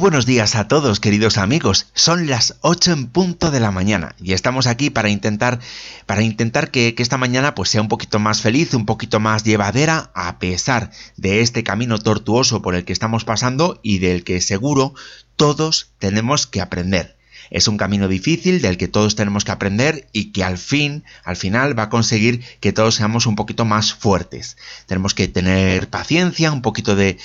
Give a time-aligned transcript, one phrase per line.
[0.00, 1.86] buenos días a todos, queridos amigos.
[1.92, 5.60] Son las 8 en punto de la mañana y estamos aquí para intentar,
[6.06, 9.44] para intentar que, que, esta mañana pues sea un poquito más feliz, un poquito más
[9.44, 14.40] llevadera, a pesar de este camino tortuoso por el que estamos pasando y del que
[14.40, 14.94] seguro
[15.36, 17.19] todos tenemos que aprender.
[17.50, 21.36] Es un camino difícil del que todos tenemos que aprender y que al fin, al
[21.36, 24.56] final va a conseguir que todos seamos un poquito más fuertes.
[24.86, 27.18] Tenemos que tener paciencia, un poquito de,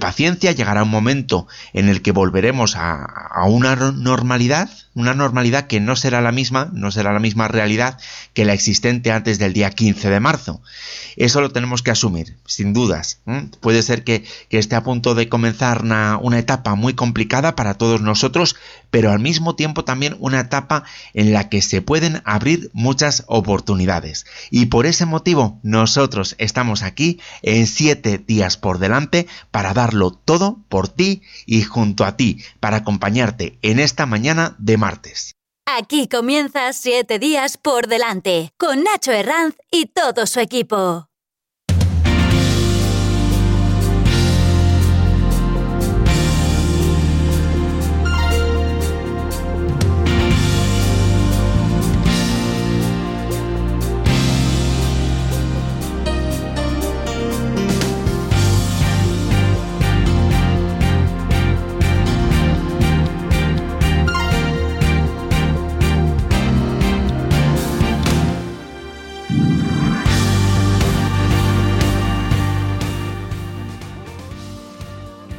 [0.00, 0.52] paciencia.
[0.52, 5.96] Llegará un momento en el que volveremos a, a una normalidad, una normalidad que no
[5.96, 7.98] será la misma, no será la misma realidad
[8.34, 10.62] que la existente antes del día 15 de marzo.
[11.16, 13.20] Eso lo tenemos que asumir, sin dudas.
[13.60, 18.00] Puede ser que, esté a punto de comenzar una, una etapa muy complicada para todos
[18.00, 18.56] nosotros,
[18.90, 24.24] pero al mismo tiempo también una etapa en la que se pueden abrir muchas oportunidades.
[24.50, 30.60] Y por ese motivo nosotros estamos aquí en siete días por delante para darlo todo
[30.68, 35.34] por ti y junto a ti, para acompañarte en esta mañana de martes.
[35.66, 41.11] Aquí comienza siete días por delante con Nacho Herranz y todo su equipo.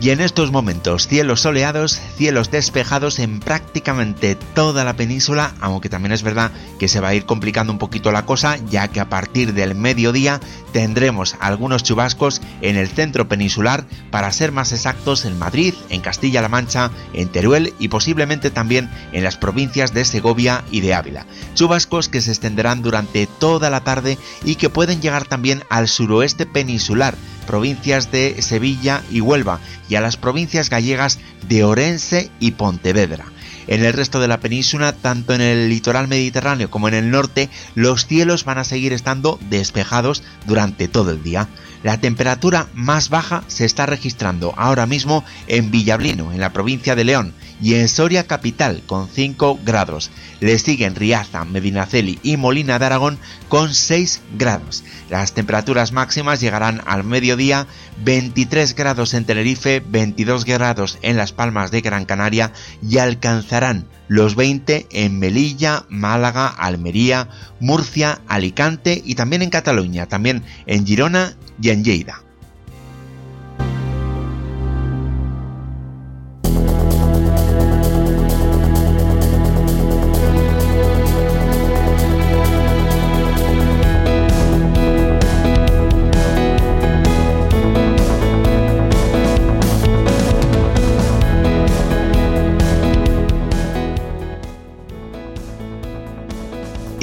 [0.04, 6.12] Y en estos momentos, cielos soleados, cielos despejados en prácticamente toda la península, aunque también
[6.12, 9.08] es verdad que se va a ir complicando un poquito la cosa, ya que a
[9.08, 10.42] partir del mediodía
[10.74, 16.50] tendremos algunos chubascos en el centro peninsular, para ser más exactos en Madrid, en Castilla-La
[16.50, 21.26] Mancha, en Teruel y posiblemente también en las provincias de Segovia y de Ávila.
[21.54, 26.46] Chubascos que se extenderán durante toda la tarde y que pueden llegar también al suroeste
[26.46, 29.60] peninsular, provincias de Sevilla y Huelva,
[29.90, 33.26] y a las provincias gallegas de Orense y Pontevedra.
[33.68, 37.50] En el resto de la península, tanto en el litoral mediterráneo como en el norte,
[37.76, 41.48] los cielos van a seguir estando despejados durante todo el día.
[41.82, 47.04] La temperatura más baja se está registrando ahora mismo en Villablino, en la provincia de
[47.04, 50.12] León, y en Soria capital con 5 grados.
[50.42, 54.84] Le siguen Riaza, Medinaceli y Molina de Aragón con 6 grados.
[55.10, 57.66] Las temperaturas máximas llegarán al mediodía
[58.04, 64.36] 23 grados en Tenerife, 22 grados en Las Palmas de Gran Canaria y alcanzarán los
[64.36, 67.30] 20 en Melilla, Málaga, Almería,
[67.62, 72.24] Murcia, Alicante y también en Cataluña, también en Girona y en Lleida.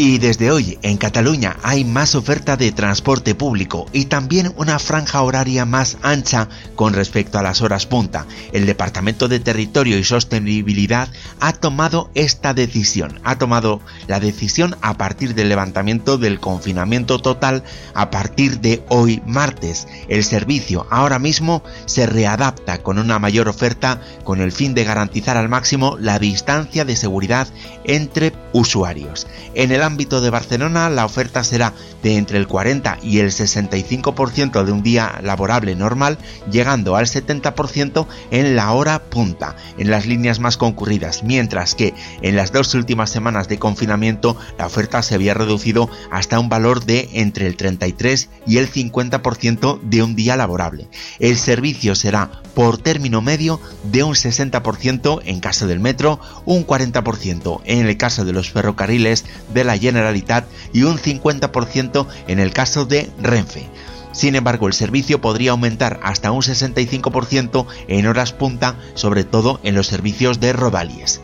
[0.03, 5.21] Y desde hoy en Cataluña hay más oferta de transporte público y también una franja
[5.21, 8.25] horaria más ancha con respecto a las horas punta.
[8.55, 13.21] El Departamento de Territorio y Sostenibilidad ha tomado esta decisión.
[13.25, 17.63] Ha tomado la decisión a partir del levantamiento del confinamiento total
[17.93, 19.87] a partir de hoy martes.
[20.09, 25.37] El servicio ahora mismo se readapta con una mayor oferta con el fin de garantizar
[25.37, 27.49] al máximo la distancia de seguridad
[27.85, 29.27] entre usuarios.
[29.55, 34.65] En el ámbito de Barcelona la oferta será de entre el 40 y el 65%
[34.65, 36.19] de un día laborable normal,
[36.51, 41.93] llegando al 70% en la hora punta, en las líneas más concurridas, mientras que
[42.23, 46.85] en las dos últimas semanas de confinamiento la oferta se había reducido hasta un valor
[46.85, 50.89] de entre el 33 y el 50% de un día laborable.
[51.19, 57.61] El servicio será por término medio de un 60% en caso del metro, un 40%
[57.65, 62.85] en el caso de los ferrocarriles de la Generalitat y un 50% en el caso
[62.85, 63.69] de Renfe.
[64.13, 69.75] Sin embargo, el servicio podría aumentar hasta un 65% en horas punta, sobre todo en
[69.75, 71.21] los servicios de rodalies.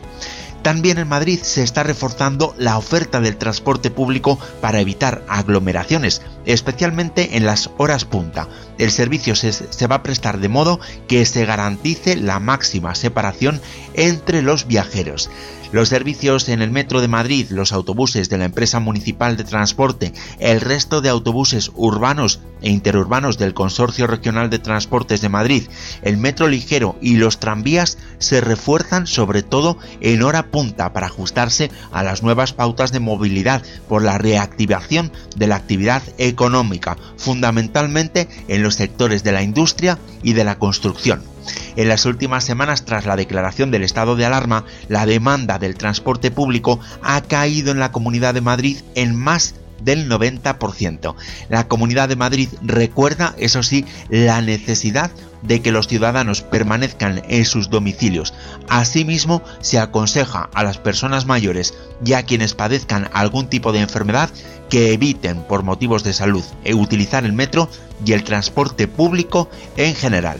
[0.61, 6.21] También en Madrid se está reforzando la oferta del transporte público para evitar aglomeraciones.
[6.45, 8.47] especialmente en las horas punta.
[8.77, 13.61] El servicio se, se, va a prestar de modo que se garantice la máxima separación
[13.93, 15.29] entre los viajeros.
[15.71, 20.13] Los servicios en el Metro de Madrid, los autobuses de la empresa municipal de transporte,
[20.39, 25.63] el resto de autobuses urbanos e interurbanos del Consorcio Regional de Transportes de Madrid,
[26.03, 31.69] el metro ligero y los tranvías se refuerzan sobre todo en hora punta para ajustarse
[31.91, 38.63] a las nuevas pautas de movilidad por la reactivación de la actividad económica, fundamentalmente en
[38.63, 41.36] los sectores de la industria y de la construcción.
[41.75, 46.31] En las últimas semanas, tras la declaración del estado de alarma, la demanda del transporte
[46.31, 51.15] público ha caído en la Comunidad de Madrid en más del 90%.
[51.49, 55.11] La Comunidad de Madrid recuerda, eso sí, la necesidad
[55.43, 58.33] de que los ciudadanos permanezcan en sus domicilios.
[58.67, 64.29] Asimismo, se aconseja a las personas mayores y a quienes padezcan algún tipo de enfermedad
[64.69, 66.43] que eviten por motivos de salud
[66.73, 67.69] utilizar el metro
[68.05, 70.39] y el transporte público en general.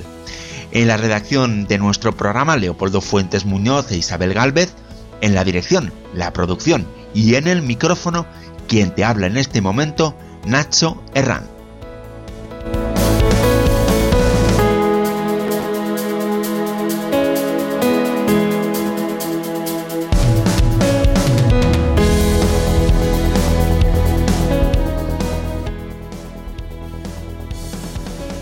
[0.72, 4.74] En la redacción de nuestro programa, Leopoldo Fuentes Muñoz e Isabel Galvez.
[5.22, 8.28] En la dirección, la producción y en el micrófono,
[8.68, 10.16] quien te habla en este momento,
[10.46, 11.57] Nacho Herrán.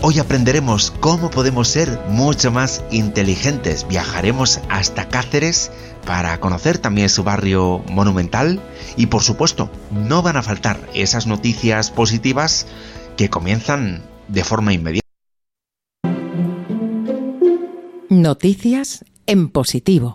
[0.08, 3.88] Hoy aprenderemos cómo podemos ser mucho más inteligentes.
[3.88, 5.72] Viajaremos hasta Cáceres
[6.06, 8.62] para conocer también su barrio monumental
[8.96, 12.68] y por supuesto no van a faltar esas noticias positivas
[13.16, 15.08] que comienzan de forma inmediata.
[18.08, 20.14] Noticias en positivo.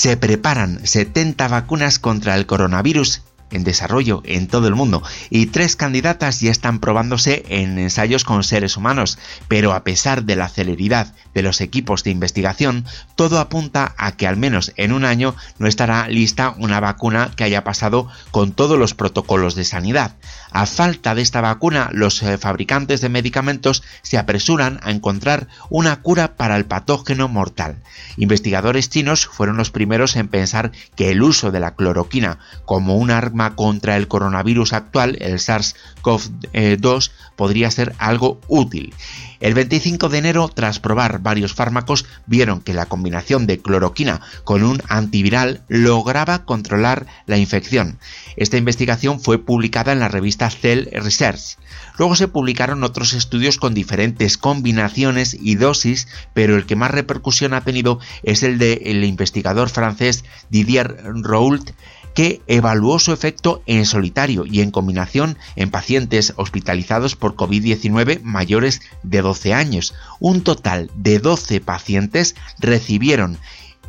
[0.00, 3.20] Se preparan 70 vacunas contra el coronavirus
[3.50, 8.44] en desarrollo en todo el mundo y tres candidatas ya están probándose en ensayos con
[8.44, 9.18] seres humanos,
[9.48, 14.26] pero a pesar de la celeridad de los equipos de investigación, todo apunta a que
[14.26, 18.78] al menos en un año no estará lista una vacuna que haya pasado con todos
[18.78, 20.16] los protocolos de sanidad.
[20.52, 26.02] A falta de esta vacuna, los eh, fabricantes de medicamentos se apresuran a encontrar una
[26.02, 27.76] cura para el patógeno mortal.
[28.16, 33.10] Investigadores chinos fueron los primeros en pensar que el uso de la cloroquina como un
[33.10, 38.94] arma contra el coronavirus actual, el SARS-CoV-2, podría ser algo útil.
[39.40, 44.62] El 25 de enero, tras probar varios fármacos, vieron que la combinación de cloroquina con
[44.62, 47.98] un antiviral lograba controlar la infección.
[48.36, 51.56] Esta investigación fue publicada en la revista Cell Research.
[51.96, 57.54] Luego se publicaron otros estudios con diferentes combinaciones y dosis, pero el que más repercusión
[57.54, 61.70] ha tenido es el del investigador francés Didier Roult,
[62.14, 68.80] que evaluó su efecto en solitario y en combinación en pacientes hospitalizados por COVID-19 mayores
[69.02, 69.94] de 12 años.
[70.18, 73.38] Un total de 12 pacientes recibieron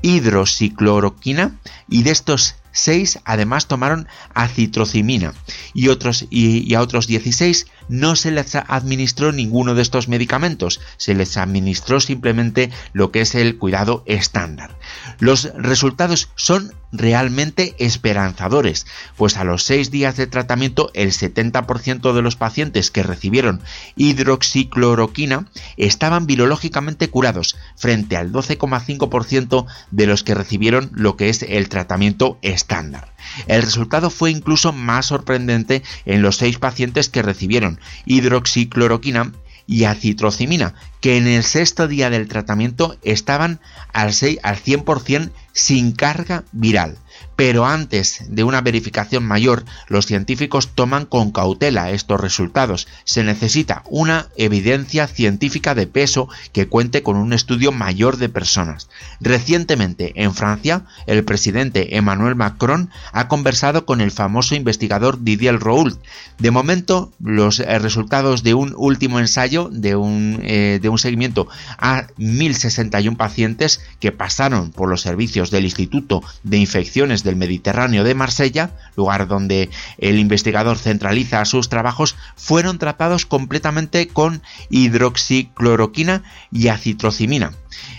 [0.01, 1.59] hidroxicloroquina
[1.89, 5.33] y de estos 6 además tomaron acitrocimina
[5.73, 11.99] y, a otros 16 no se les administró ninguno de estos medicamentos, se les administró
[11.99, 14.79] simplemente lo que es el cuidado estándar.
[15.19, 18.85] Los resultados son realmente esperanzadores,
[19.17, 23.61] pues a los 6 días de tratamiento el 70% de los pacientes que recibieron
[23.95, 31.69] hidroxicloroquina estaban virológicamente curados frente al 12,5% de los que recibieron lo que es el
[31.69, 33.13] tratamiento estándar.
[33.47, 39.31] El resultado fue incluso más sorprendente en los 6 pacientes que recibieron hidroxicloroquina
[39.67, 43.59] y acitrocimina, que en el sexto día del tratamiento estaban
[43.93, 46.97] al, 6, al 100% sin carga viral.
[47.41, 52.87] Pero antes de una verificación mayor, los científicos toman con cautela estos resultados.
[53.03, 58.89] Se necesita una evidencia científica de peso que cuente con un estudio mayor de personas.
[59.21, 65.99] Recientemente, en Francia, el presidente Emmanuel Macron ha conversado con el famoso investigador Didier Raoult.
[66.37, 71.47] De momento, los eh, resultados de un último ensayo de un, eh, de un seguimiento
[71.79, 78.03] a 1.061 pacientes que pasaron por los servicios del Instituto de Infecciones inmediaciones del Mediterráneo
[78.03, 86.67] de Marsella, lugar donde el investigador centraliza sus trabajos, fueron tratados completamente con hidroxicloroquina y
[86.67, 87.53] acitrocimina.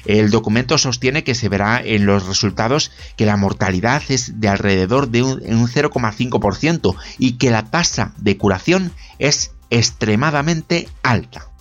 [0.05, 5.09] El documento sostiene que se verá en los resultados que la mortalidad es de alrededor
[5.09, 11.52] de un, 0,5% y que la tasa de curación es extremadamente alta.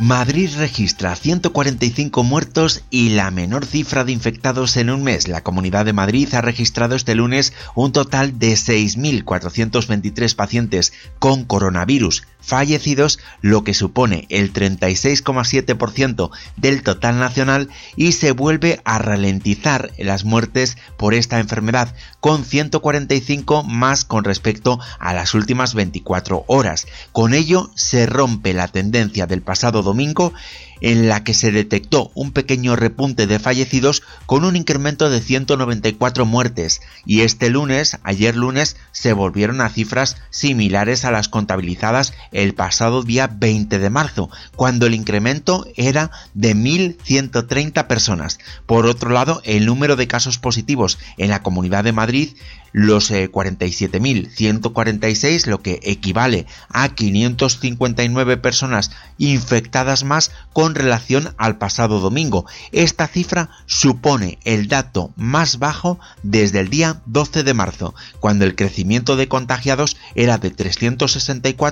[0.00, 5.26] Madrid registra 145 muertos y la menor cifra de infectados en un mes.
[5.26, 12.22] La Comunidad de Madrid ha registrado este lunes un total de 6.423 pacientes con coronavirus
[12.40, 20.24] fallecidos, lo que supone el 36,7% del total nacional y se vuelve a ralentizar las
[20.24, 26.86] muertes por esta enfermedad, con 145 más con respecto a las últimas 24 horas.
[27.12, 30.32] Con ello se rompe la tendencia del pasado domingo
[30.80, 36.24] en la que se detectó un pequeño repunte de fallecidos con un incremento de 194
[36.26, 42.54] muertes y este lunes, ayer lunes, se volvieron a cifras similares a las contabilizadas el
[42.54, 48.38] pasado día 20 de marzo, cuando el incremento era de 1.130 personas.
[48.66, 52.36] Por otro lado, el número de casos positivos en la Comunidad de Madrid
[52.72, 62.00] los 47.146, eh, lo que equivale a 559 personas infectadas más con relación al pasado
[62.00, 62.46] domingo.
[62.72, 68.54] Esta cifra supone el dato más bajo desde el día 12 de marzo, cuando el
[68.54, 71.68] crecimiento de contagiados era de 364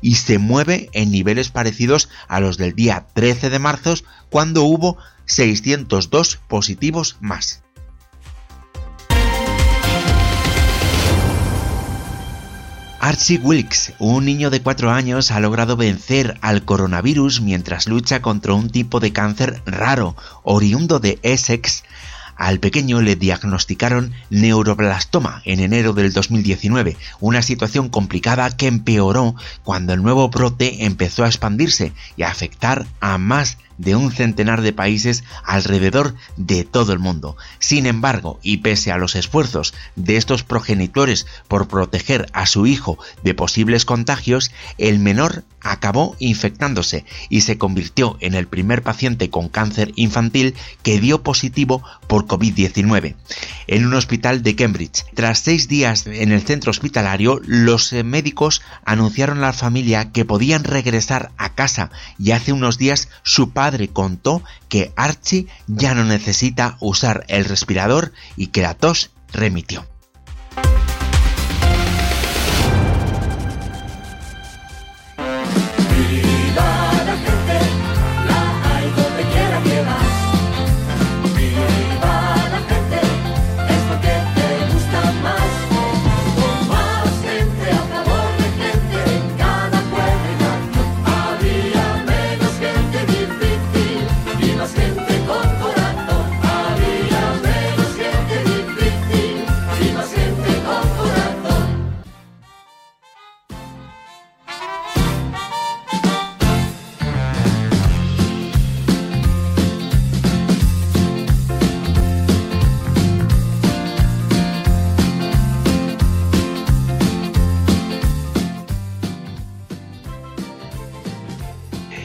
[0.00, 3.94] y se mueve en niveles parecidos a los del día 13 de marzo,
[4.30, 7.62] cuando hubo 602 positivos más.
[13.02, 18.52] Archie Wilkes, un niño de 4 años, ha logrado vencer al coronavirus mientras lucha contra
[18.52, 21.82] un tipo de cáncer raro, oriundo de Essex.
[22.36, 29.94] Al pequeño le diagnosticaron neuroblastoma en enero del 2019, una situación complicada que empeoró cuando
[29.94, 34.74] el nuevo brote empezó a expandirse y a afectar a más de un centenar de
[34.74, 37.36] países alrededor de todo el mundo.
[37.58, 42.98] Sin embargo, y pese a los esfuerzos de estos progenitores por proteger a su hijo
[43.24, 49.48] de posibles contagios, el menor acabó infectándose y se convirtió en el primer paciente con
[49.48, 53.16] cáncer infantil que dio positivo por COVID-19.
[53.66, 59.38] En un hospital de Cambridge, tras seis días en el centro hospitalario, los médicos anunciaron
[59.38, 63.88] a la familia que podían regresar a casa y hace unos días su padre padre
[63.88, 69.86] contó que Archie ya no necesita usar el respirador y que la tos remitió.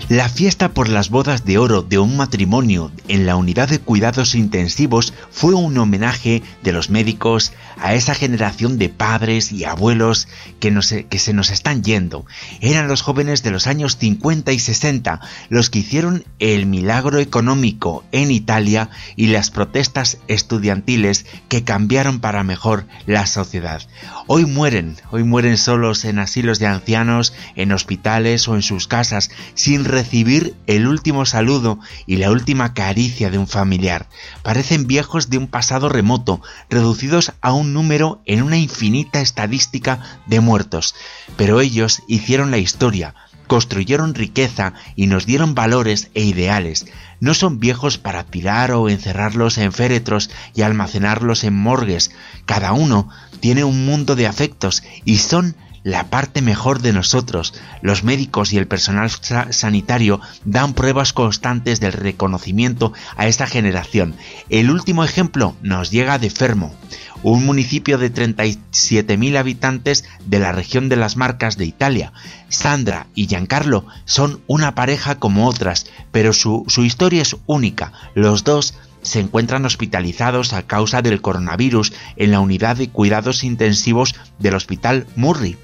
[0.07, 4.35] La fiesta por las bodas de oro de un matrimonio en la unidad de cuidados
[4.35, 10.27] intensivos fue un homenaje de los médicos a esa generación de padres y abuelos
[10.59, 10.71] que,
[11.09, 12.27] que se nos están yendo.
[12.61, 18.03] Eran los jóvenes de los años 50 y 60 los que hicieron el milagro económico
[18.11, 23.81] en Italia y las protestas estudiantiles que cambiaron para mejor la sociedad.
[24.27, 29.31] Hoy mueren, hoy mueren solos en asilos de ancianos, en hospitales o en sus casas,
[29.55, 34.09] sin recibir el último saludo y la última caricia de un familiar.
[34.43, 40.41] Parecen viejos de un pasado remoto, reducidos a un número en una infinita estadística de
[40.41, 40.95] muertos.
[41.37, 43.15] Pero ellos hicieron la historia,
[43.47, 46.85] construyeron riqueza y nos dieron valores e ideales.
[47.21, 52.11] No son viejos para tirar o encerrarlos en féretros y almacenarlos en morgues.
[52.45, 53.09] Cada uno
[53.39, 57.53] tiene un mundo de afectos y son la parte mejor de nosotros.
[57.83, 59.11] Los médicos y el personal
[59.51, 64.15] sanitario dan pruebas constantes del reconocimiento a esta generación.
[64.49, 66.73] El último ejemplo nos llega de Fermo,
[67.21, 72.13] un municipio de 37.000 habitantes de la región de las Marcas de Italia.
[72.49, 77.93] Sandra y Giancarlo son una pareja como otras, pero su, su historia es única.
[78.15, 78.73] Los dos
[79.05, 85.05] se encuentran hospitalizados a causa del coronavirus en la unidad de cuidados intensivos del Hospital
[85.15, 85.57] Murray.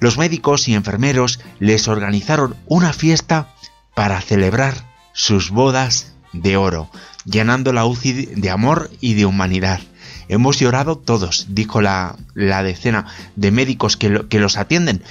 [0.00, 3.54] Los médicos y enfermeros les organizaron una fiesta
[3.94, 4.74] para celebrar
[5.12, 6.90] sus bodas de oro,
[7.24, 9.80] llenando la UCI de amor y de humanidad.
[10.28, 15.02] Hemos llorado todos, dijo la, decena de médicos que, que, los atienden,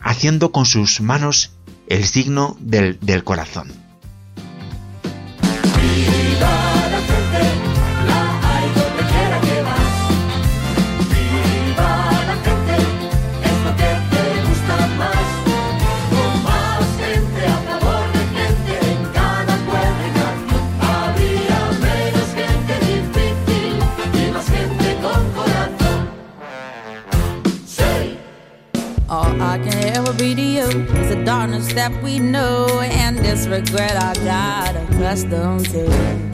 [0.00, 1.50] haciendo con sus manos
[1.88, 3.72] el signo del, del corazón.
[29.10, 33.46] All I can ever be to you is the darkness that we know and this
[33.46, 36.27] regret I got accustomed to.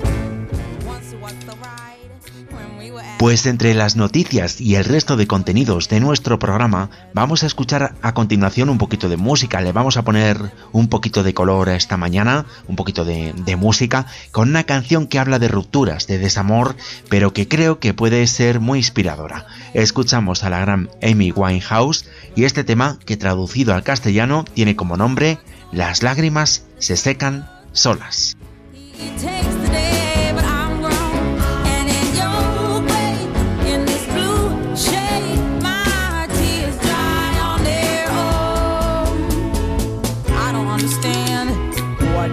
[3.25, 7.95] Pues entre las noticias y el resto de contenidos de nuestro programa, vamos a escuchar
[8.02, 9.62] a continuación un poquito de música.
[9.62, 14.50] Le vamos a poner un poquito de color esta mañana, un poquito de, música, con
[14.50, 16.76] una canción que habla de rupturas, de desamor,
[17.09, 19.47] pero que creo que puede ser muy inspiradora.
[19.73, 22.04] Escuchamos a la gran Amy Winehouse
[22.37, 25.38] y este tema, que traducido al castellano tiene como nombre
[25.73, 28.37] Las lágrimas se secan solas.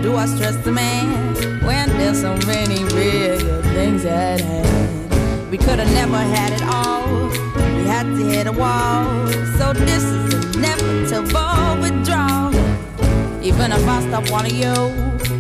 [0.02, 5.52] Do I stress the man when there's so many real things at hand?
[5.52, 7.28] We could have never had it all.
[7.76, 9.28] We had to hit a wall.
[9.58, 12.54] So this is inevitable withdrawal.
[13.44, 14.74] Even if I stop wanting you,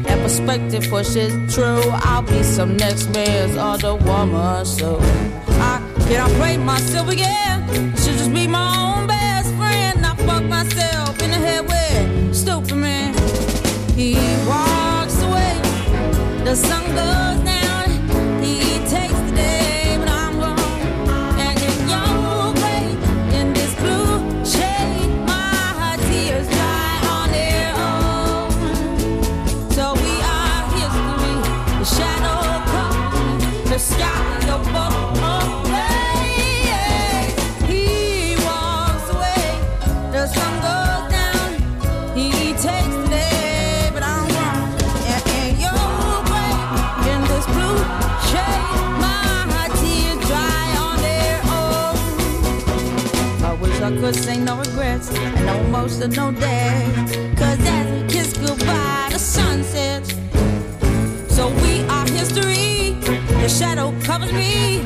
[0.04, 1.82] that perspective pushes true.
[2.10, 4.66] I'll be some next man's other woman.
[4.66, 7.68] So I can't play myself again.
[7.96, 10.06] Should just be my own best friend.
[10.06, 13.01] I fuck myself in the head with stupid man.
[16.52, 17.51] The sun goes down.
[54.12, 57.38] Could say no regrets and no emotional death.
[57.38, 60.10] Cause as we kiss goodbye, the sun sets.
[61.34, 62.98] So we are history.
[63.42, 64.80] The shadow covers me.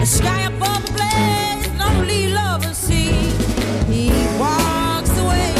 [0.00, 3.12] The sky above the blaze, lonely lovers see.
[3.92, 4.10] He
[4.40, 5.54] walks away.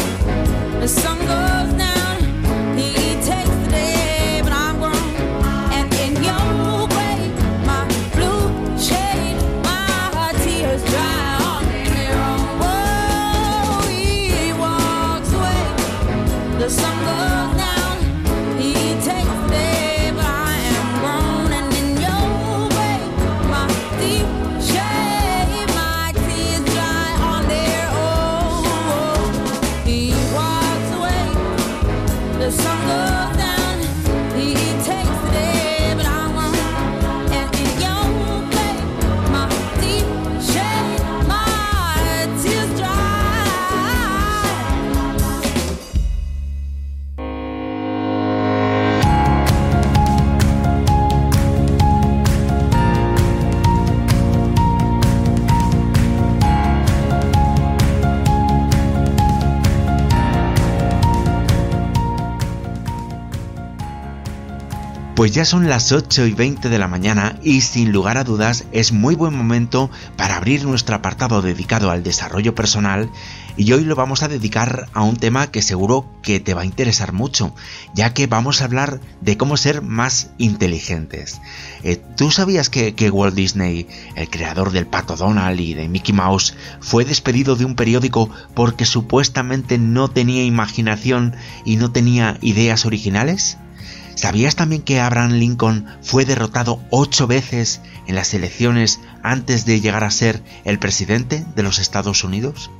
[0.81, 1.44] The sun goes
[65.15, 68.65] Pues ya son las 8 y 20 de la mañana y sin lugar a dudas
[68.73, 73.09] es muy buen momento para abrir nuestro apartado dedicado al desarrollo personal
[73.55, 76.65] Y hoy lo vamos a dedicar a un tema que seguro que te va a
[76.65, 77.55] interesar mucho,
[77.93, 81.39] ya que vamos a hablar de cómo ser más inteligentes.
[81.83, 86.13] Eh, ¿Tú sabías que, que, Walt Disney, el creador del Pato Donald y de Mickey
[86.13, 92.85] Mouse, fue despedido de un periódico porque supuestamente no tenía imaginación y no tenía ideas
[92.85, 93.57] originales?
[94.15, 100.03] ¿Sabías también que Abraham Lincoln fue derrotado ocho veces en las elecciones antes de llegar
[100.03, 102.71] a ser el presidente de los Estados Unidos?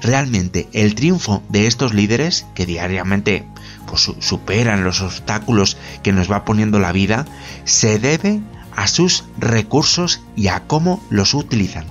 [0.00, 3.44] Realmente el triunfo de estos líderes, que diariamente
[3.88, 7.24] pues, superan los obstáculos que nos va poniendo la vida,
[7.64, 8.40] se debe
[8.76, 11.84] a sus recursos y a cómo los utilizan.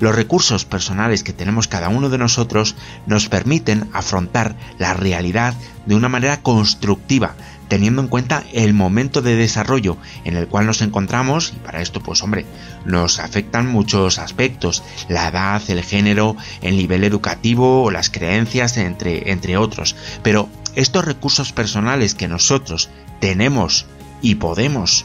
[0.00, 2.74] Los recursos personales que tenemos cada uno de nosotros
[3.06, 5.54] nos permiten afrontar la realidad
[5.86, 7.36] de una manera constructiva,
[7.74, 12.00] teniendo en cuenta el momento de desarrollo en el cual nos encontramos y para esto
[12.00, 12.46] pues hombre
[12.84, 19.32] nos afectan muchos aspectos la edad el género el nivel educativo o las creencias entre
[19.32, 19.96] entre otros.
[20.22, 23.86] Pero estos recursos personales que nosotros tenemos
[24.22, 25.04] y podemos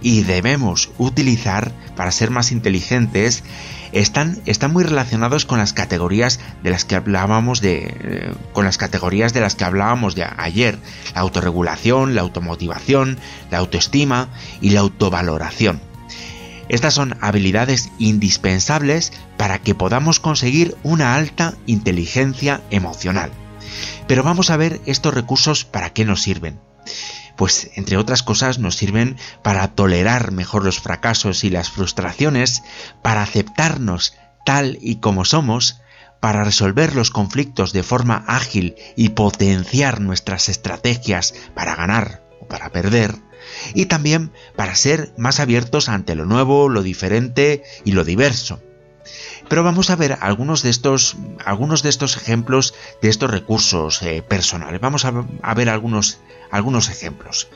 [0.00, 3.42] y debemos utilizar para ser más inteligentes
[3.94, 8.76] están, están muy relacionados con las categorías de las que hablábamos de eh, con las
[8.76, 10.78] categorías de las que hablábamos de ayer.
[11.14, 13.18] La autorregulación la automotivación
[13.50, 14.28] la autoestima
[14.60, 15.80] y la autovaloración.
[16.68, 23.30] Estas son habilidades indispensables para que podamos conseguir una alta inteligencia emocional.
[24.08, 26.58] Pero vamos a ver estos recursos para qué nos sirven
[27.36, 32.62] pues entre otras cosas nos sirven para tolerar mejor los fracasos y las frustraciones,
[33.02, 35.80] para aceptarnos tal y como somos,
[36.20, 42.70] para resolver los conflictos de forma ágil y potenciar nuestras estrategias para ganar o para
[42.70, 43.14] perder,
[43.74, 48.62] y también para ser más abiertos ante lo nuevo, lo diferente y lo diverso.
[49.48, 54.22] Pero vamos a ver algunos de estos, algunos de estos ejemplos de estos recursos eh,
[54.22, 54.80] personales.
[54.80, 56.18] Vamos a, ver algunos,
[56.50, 57.48] algunos ejemplos.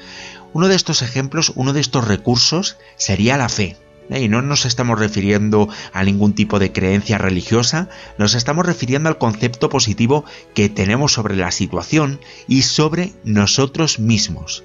[0.52, 3.76] Uno de estos ejemplos, uno de estos recursos sería la fe.
[4.10, 4.22] ¿eh?
[4.22, 9.18] Y no nos estamos refiriendo a ningún tipo de creencia religiosa, nos estamos refiriendo al
[9.18, 10.24] concepto positivo
[10.54, 14.64] que tenemos sobre la situación y sobre nosotros mismos.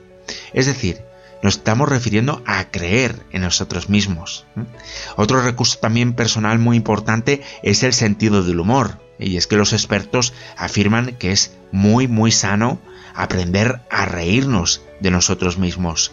[0.53, 1.01] Es decir,
[1.43, 4.45] nos estamos refiriendo a creer en nosotros mismos.
[5.17, 8.99] Otro recurso también personal muy importante es el sentido del humor.
[9.19, 12.79] Y es que los expertos afirman que es muy muy sano
[13.13, 16.11] aprender a reírnos de nosotros mismos.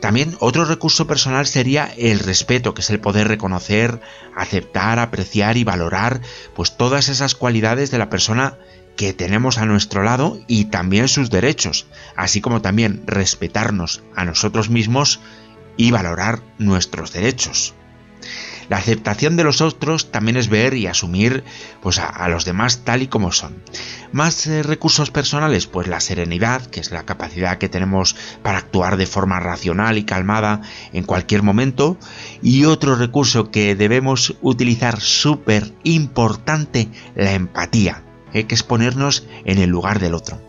[0.00, 4.00] También otro recurso personal sería el respeto, que es el poder reconocer,
[4.36, 6.20] aceptar, apreciar y valorar
[6.54, 8.58] pues todas esas cualidades de la persona
[8.96, 14.70] que tenemos a nuestro lado y también sus derechos, así como también respetarnos a nosotros
[14.70, 15.20] mismos
[15.76, 17.74] y valorar nuestros derechos.
[18.68, 21.44] La aceptación de los otros también es ver y asumir
[21.82, 23.62] pues, a, los demás tal y como son.
[24.10, 28.96] Más eh, recursos personales, pues la serenidad, que es la capacidad que tenemos para actuar
[28.96, 31.96] de forma racional y calmada en cualquier momento.
[32.42, 38.05] Y otro recurso que debemos utilizar súper importante, la empatía
[38.44, 40.40] que es ponernos en el lugar del otro.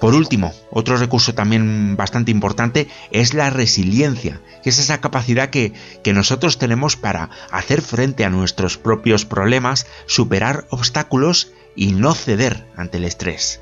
[0.00, 5.72] Por último, otro recurso también bastante importante es la resiliencia, que es esa capacidad que,
[6.02, 12.66] que, nosotros tenemos para hacer frente a nuestros propios problemas, superar obstáculos y no ceder
[12.76, 13.60] ante el estrés,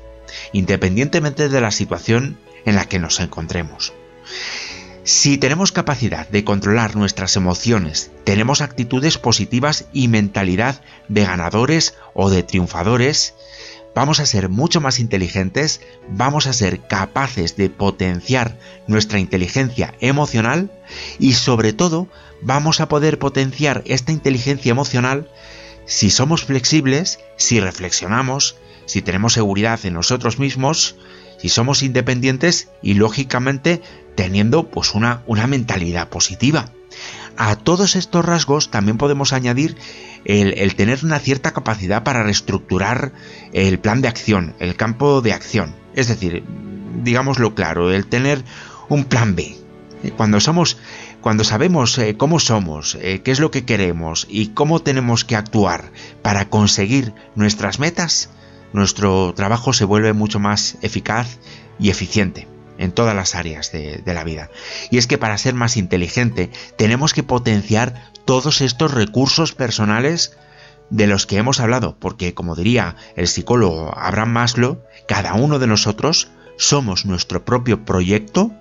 [0.51, 3.93] independientemente de la situación en la que nos encontremos.
[5.03, 12.29] Si tenemos capacidad de controlar nuestras emociones, tenemos actitudes positivas y mentalidad de ganadores o
[12.29, 13.33] de triunfadores,
[13.95, 20.71] vamos a ser mucho más inteligentes, vamos a ser capaces de potenciar nuestra inteligencia emocional
[21.19, 22.07] y sobre todo
[22.41, 25.29] vamos a poder potenciar esta inteligencia emocional
[25.85, 30.95] si somos flexibles, si reflexionamos, si tenemos seguridad en nosotros mismos,
[31.37, 33.81] si somos independientes y lógicamente
[34.15, 36.71] teniendo pues una, una mentalidad positiva.
[37.43, 39.75] A todos estos rasgos también podemos añadir
[40.25, 43.13] el, tener una cierta capacidad para reestructurar
[43.51, 45.75] el plan de acción, el campo de acción.
[45.95, 46.43] Es decir,
[47.03, 48.43] digámoslo claro, el tener
[48.89, 49.57] un plan B.
[50.17, 50.77] Cuando somos,
[51.21, 55.35] cuando sabemos eh, cómo somos, eh, qué es lo que queremos y cómo tenemos que
[55.35, 58.29] actuar para conseguir nuestras metas,
[58.71, 61.39] nuestro trabajo se vuelve mucho más eficaz
[61.79, 62.50] y eficiente
[62.81, 64.49] en todas las áreas de, la vida.
[64.89, 70.35] Y es que para ser más inteligente tenemos que potenciar todos estos recursos personales
[70.89, 75.67] de los que hemos hablado, porque como diría el psicólogo Abraham Maslow, cada uno de
[75.67, 78.51] nosotros somos nuestro propio proyecto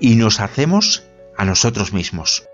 [0.00, 1.04] y nos hacemos
[1.36, 2.47] a nosotros mismos.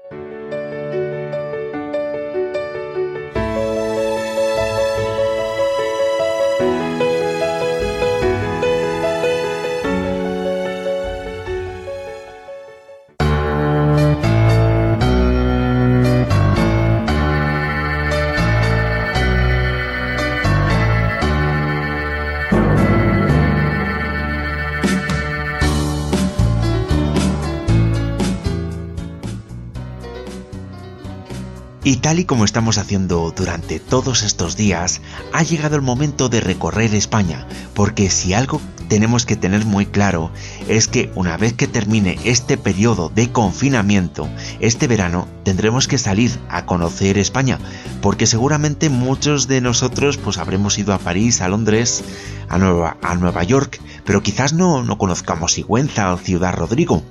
[31.87, 35.03] Y tal y como estamos haciendo durante todos estos días,
[35.35, 40.31] ha llegado el momento de recorrer España, porque si algo tenemos que tener muy claro
[40.68, 44.29] es que una vez que termine este periodo de confinamiento,
[44.61, 47.59] este verano tendremos que salir a conocer España,
[48.01, 52.03] porque seguramente muchos de nosotros pues habremos ido a París, a Londres,
[52.49, 57.03] a Nueva, a Nueva York, pero quizás no, no conozcamos Sigüenza o Ciudad Rodrigo.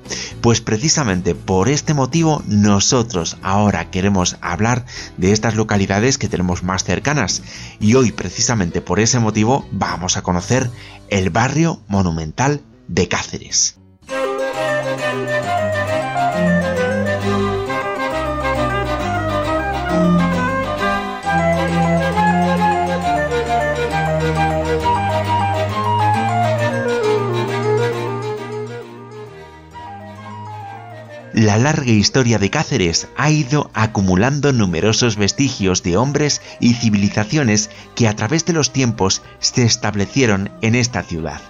[0.41, 4.85] Pues precisamente por este motivo nosotros ahora queremos hablar
[5.17, 7.43] de estas localidades que tenemos más cercanas
[7.79, 10.69] y hoy precisamente por ese motivo vamos a conocer
[11.09, 13.77] el barrio monumental de Cáceres.
[31.33, 38.07] La larga historia de Cáceres ha ido acumulando numerosos vestigios de hombres y civilizaciones que
[38.07, 41.41] a través de los tiempos se establecieron en esta ciudad.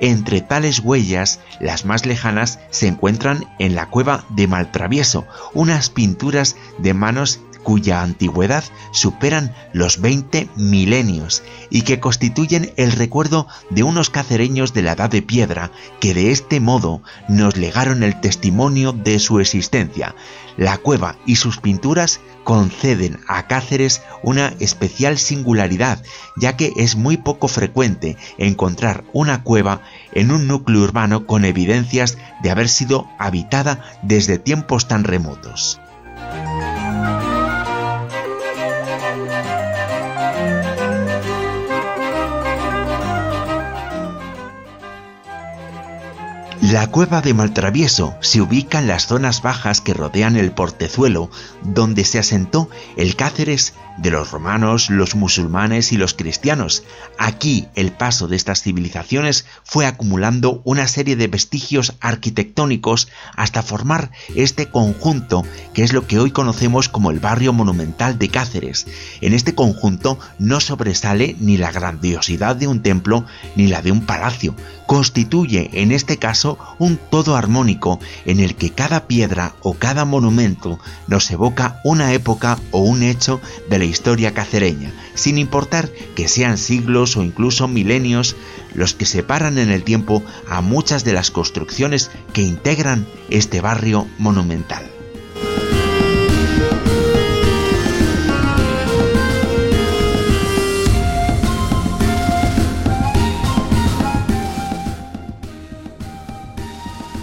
[0.00, 6.56] Entre tales huellas, las más lejanas se encuentran en la cueva de Maltravieso, unas pinturas
[6.78, 14.08] de manos cuya antigüedad superan los 20 milenios y que constituyen el recuerdo de unos
[14.08, 19.18] cacereños de la Edad de Piedra que de este modo nos legaron el testimonio de
[19.18, 20.14] su existencia.
[20.56, 26.02] La cueva y sus pinturas conceden a Cáceres una especial singularidad,
[26.38, 32.16] ya que es muy poco frecuente encontrar una cueva en un núcleo urbano con evidencias
[32.42, 35.78] de haber sido habitada desde tiempos tan remotos.
[46.60, 51.30] La cueva de Maltravieso se ubica en las zonas bajas que rodean el portezuelo,
[51.62, 56.84] donde se asentó el Cáceres de los romanos, los musulmanes y los cristianos.
[57.18, 64.10] Aquí el paso de estas civilizaciones fue acumulando una serie de vestigios arquitectónicos hasta formar
[64.34, 68.86] este conjunto que es lo que hoy conocemos como el barrio monumental de Cáceres.
[69.20, 73.24] En este conjunto no sobresale ni la grandiosidad de un templo
[73.56, 74.54] ni la de un palacio.
[74.86, 80.78] Constituye en este caso un todo armónico en el que cada piedra o cada monumento
[81.08, 86.58] nos evoca una época o un hecho de la historia cacereña, sin importar que sean
[86.58, 88.36] siglos o incluso milenios
[88.74, 94.06] los que separan en el tiempo a muchas de las construcciones que integran este barrio
[94.18, 94.88] monumental.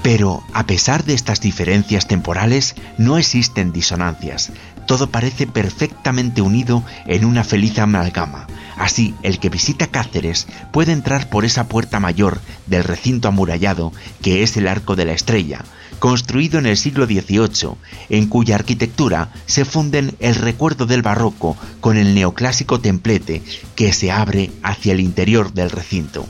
[0.05, 4.51] Pero, a pesar de estas diferencias temporales, no existen disonancias.
[4.85, 8.47] Todo parece perfectamente unido en una feliz amalgama.
[8.77, 14.43] Así, el que visita Cáceres puede entrar por esa puerta mayor del recinto amurallado, que
[14.43, 15.63] es el Arco de la Estrella,
[15.99, 17.77] construido en el siglo XVIII,
[18.09, 23.41] en cuya arquitectura se funden el recuerdo del barroco con el neoclásico templete
[23.75, 26.27] que se abre hacia el interior del recinto.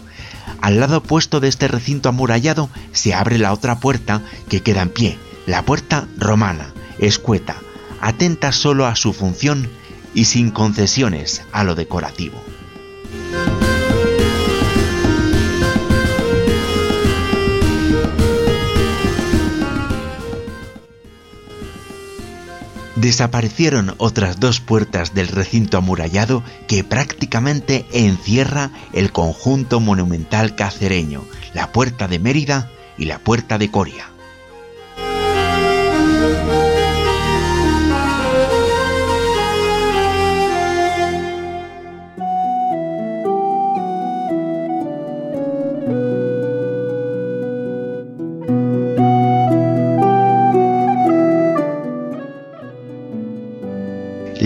[0.62, 4.90] Al lado opuesto de este recinto amurallado se abre la otra puerta que queda en
[4.90, 7.58] pie, la puerta romana, escueta,
[8.06, 9.68] atenta solo a su función
[10.14, 12.40] y sin concesiones a lo decorativo.
[22.96, 31.72] desaparecieron otras dos puertas del recinto amurallado que prácticamente encierra el conjunto monumental cacereño, la
[31.72, 34.15] puerta de Mérida y la puerta de Coria.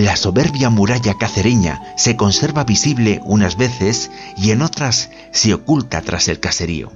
[0.10, 6.28] La soberbia muralla cacereña se conserva visible unas veces y en otras se oculta tras
[6.30, 6.92] el caserío.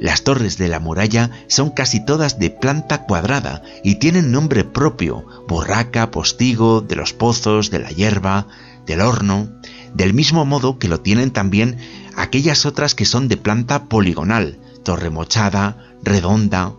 [0.00, 5.24] Las torres de la muralla son casi todas de planta cuadrada y tienen nombre propio,
[5.46, 8.48] borraca, postigo, de los pozos, de la hierba,
[8.84, 9.48] del horno,
[9.94, 11.78] del mismo modo que lo tienen también
[12.16, 16.72] aquellas otras que son de planta poligonal, torre mochada, redonda,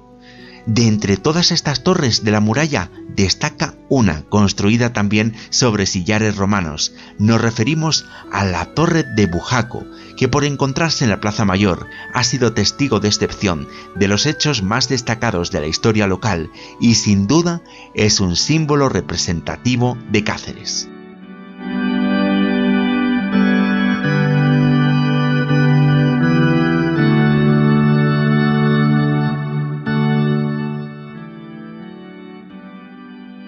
[0.65, 6.93] de entre todas estas torres de la muralla destaca una construida también sobre sillares romanos.
[7.17, 9.86] Nos referimos a la torre de Bujaco,
[10.17, 14.63] que por encontrarse en la Plaza Mayor ha sido testigo de excepción de los hechos
[14.63, 17.62] más destacados de la historia local y sin duda
[17.93, 20.88] es un símbolo representativo de Cáceres.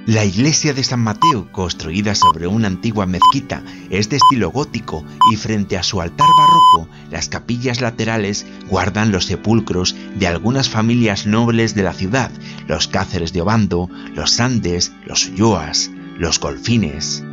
[0.05, 5.37] La iglesia de San Mateo, construida sobre una antigua mezquita, es de estilo gótico y
[5.37, 11.73] frente a su altar barroco, las capillas laterales guardan los sepulcros de algunas familias nobles
[11.73, 12.31] de la ciudad,
[12.67, 17.23] los Cáceres de Obando, los Sandes, los Ulloas, los Golfines.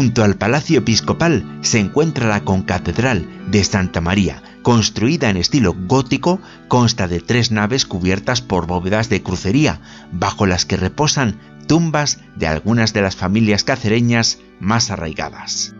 [0.00, 6.40] Junto al Palacio Episcopal se encuentra la concatedral de Santa María, construida en estilo gótico,
[6.68, 12.46] consta de tres naves cubiertas por bóvedas de crucería, bajo las que reposan tumbas de
[12.46, 15.74] algunas de las familias cacereñas más arraigadas.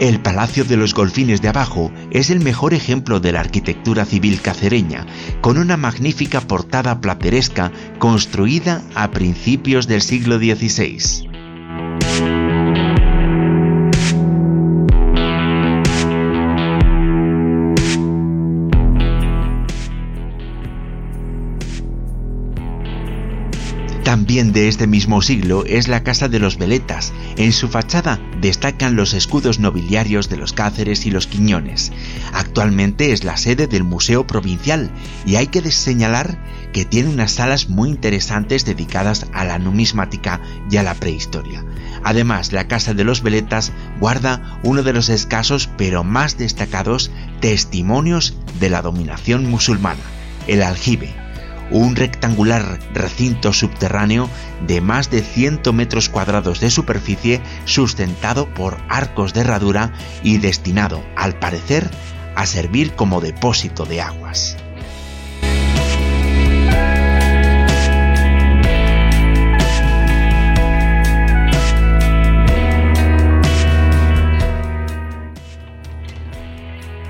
[0.00, 4.40] El Palacio de los Golfines de Abajo es el mejor ejemplo de la arquitectura civil
[4.40, 5.06] cacereña,
[5.42, 11.28] con una magnífica portada plateresca construida a principios del siglo XVI.
[24.30, 27.12] También de este mismo siglo es la Casa de los Veletas.
[27.36, 31.90] En su fachada destacan los escudos nobiliarios de los Cáceres y los Quiñones.
[32.32, 34.92] Actualmente es la sede del Museo Provincial
[35.26, 36.38] y hay que señalar
[36.72, 40.40] que tiene unas salas muy interesantes dedicadas a la numismática
[40.70, 41.64] y a la prehistoria.
[42.04, 48.36] Además, la Casa de los Veletas guarda uno de los escasos pero más destacados testimonios
[48.60, 50.04] de la dominación musulmana,
[50.46, 51.19] el aljibe
[51.70, 54.28] un rectangular recinto subterráneo
[54.66, 61.02] de más de 100 metros cuadrados de superficie sustentado por arcos de herradura y destinado,
[61.16, 61.90] al parecer,
[62.34, 64.56] a servir como depósito de aguas.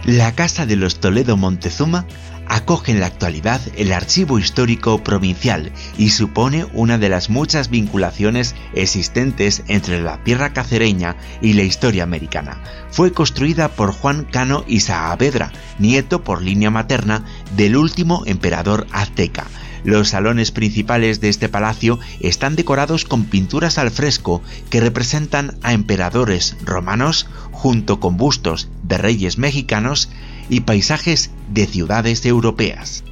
[0.05, 2.07] La Casa de los Toledo Montezuma
[2.49, 8.57] acoge en la actualidad el Archivo Histórico Provincial y supone una de las muchas vinculaciones
[8.75, 12.59] existentes entre la tierra cacereña y la historia americana.
[12.91, 17.25] Fue construida por Juan Cano y Saavedra, nieto por línea materna
[17.57, 19.47] del último emperador azteca.
[19.85, 25.73] Los salones principales de este palacio están decorados con pinturas al fresco que representan a
[25.73, 30.11] emperadores romanos junto con bustos de reyes mexicanos
[30.49, 33.05] y paisajes de ciudades europeas.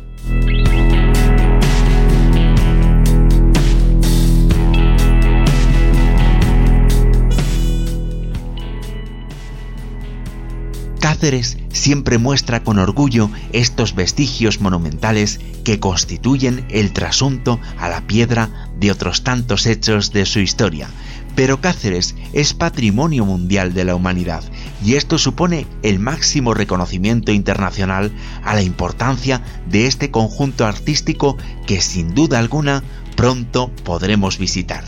[11.09, 18.69] Cáceres siempre muestra con orgullo estos vestigios monumentales que constituyen el trasunto a la piedra
[18.79, 20.87] de otros tantos hechos de su historia,
[21.35, 24.45] pero Cáceres es patrimonio mundial de la humanidad
[24.85, 28.13] y esto supone el máximo reconocimiento internacional
[28.45, 32.83] a la importancia de este conjunto artístico que sin duda alguna
[33.17, 34.85] pronto podremos visitar.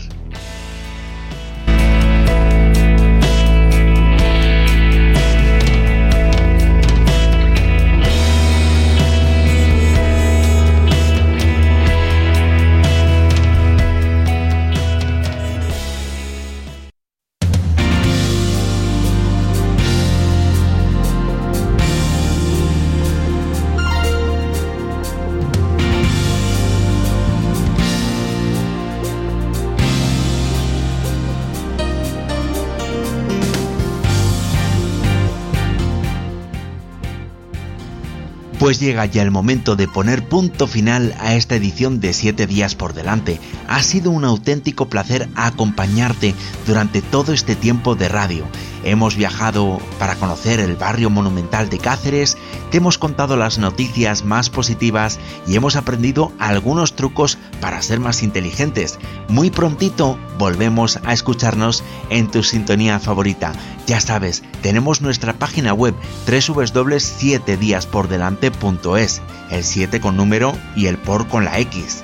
[38.71, 42.73] Pues llega ya el momento de poner punto final a esta edición de 7 días
[42.73, 43.37] por delante.
[43.67, 46.33] Ha sido un auténtico placer acompañarte
[46.65, 48.45] durante todo este tiempo de radio.
[48.83, 52.37] Hemos viajado para conocer el barrio monumental de Cáceres,
[52.71, 58.23] te hemos contado las noticias más positivas y hemos aprendido algunos trucos para ser más
[58.23, 58.97] inteligentes.
[59.27, 63.53] Muy prontito volvemos a escucharnos en tu sintonía favorita.
[63.87, 65.95] Ya sabes, tenemos nuestra página web
[66.25, 72.01] www.7diaspordelante.es, el 7 con número y el por con la X.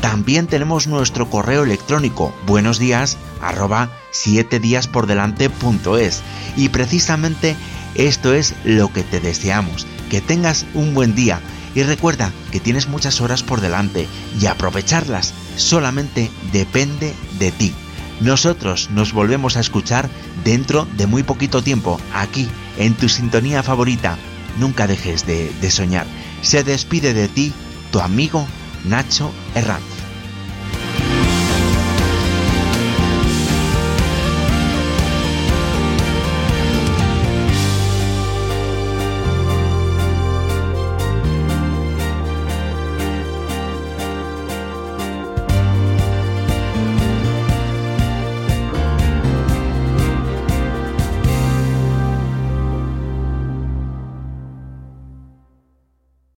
[0.00, 6.22] También tenemos nuestro correo electrónico buenos días arroba 7 días por delante.es
[6.56, 7.56] y precisamente
[7.94, 11.40] esto es lo que te deseamos, que tengas un buen día
[11.74, 14.06] y recuerda que tienes muchas horas por delante
[14.40, 17.74] y aprovecharlas solamente depende de ti.
[18.20, 20.08] Nosotros nos volvemos a escuchar
[20.42, 24.16] dentro de muy poquito tiempo, aquí, en tu sintonía favorita.
[24.58, 26.06] Nunca dejes de, de soñar.
[26.40, 27.52] Se despide de ti
[27.90, 28.46] tu amigo
[28.84, 29.95] Nacho Herranz.